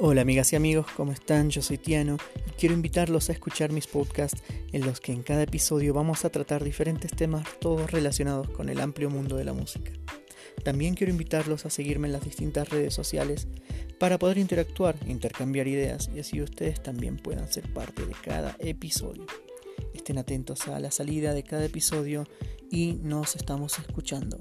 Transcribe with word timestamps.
Hola 0.00 0.20
amigas 0.20 0.52
y 0.52 0.56
amigos, 0.56 0.86
¿cómo 0.96 1.10
están? 1.10 1.50
Yo 1.50 1.60
soy 1.60 1.76
Tiano 1.76 2.18
y 2.46 2.50
quiero 2.52 2.72
invitarlos 2.72 3.28
a 3.28 3.32
escuchar 3.32 3.72
mis 3.72 3.88
podcasts 3.88 4.40
en 4.70 4.86
los 4.86 5.00
que 5.00 5.10
en 5.10 5.24
cada 5.24 5.42
episodio 5.42 5.92
vamos 5.92 6.24
a 6.24 6.30
tratar 6.30 6.62
diferentes 6.62 7.10
temas 7.10 7.44
todos 7.58 7.90
relacionados 7.90 8.48
con 8.50 8.68
el 8.68 8.78
amplio 8.78 9.10
mundo 9.10 9.36
de 9.36 9.44
la 9.44 9.54
música. 9.54 9.90
También 10.62 10.94
quiero 10.94 11.10
invitarlos 11.10 11.66
a 11.66 11.70
seguirme 11.70 12.06
en 12.06 12.12
las 12.12 12.24
distintas 12.24 12.68
redes 12.68 12.94
sociales 12.94 13.48
para 13.98 14.20
poder 14.20 14.38
interactuar, 14.38 14.94
intercambiar 15.08 15.66
ideas 15.66 16.08
y 16.14 16.20
así 16.20 16.40
ustedes 16.40 16.80
también 16.80 17.16
puedan 17.16 17.52
ser 17.52 17.72
parte 17.72 18.06
de 18.06 18.14
cada 18.22 18.54
episodio. 18.60 19.26
Estén 19.94 20.18
atentos 20.18 20.68
a 20.68 20.78
la 20.78 20.92
salida 20.92 21.34
de 21.34 21.42
cada 21.42 21.64
episodio 21.64 22.24
y 22.70 23.00
nos 23.02 23.34
estamos 23.34 23.76
escuchando. 23.80 24.38